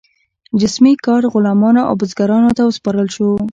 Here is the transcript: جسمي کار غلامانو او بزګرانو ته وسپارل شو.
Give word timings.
جسمي 0.59 0.93
کار 1.05 1.23
غلامانو 1.33 1.87
او 1.89 1.93
بزګرانو 2.01 2.51
ته 2.57 2.61
وسپارل 2.65 3.07
شو. 3.15 3.29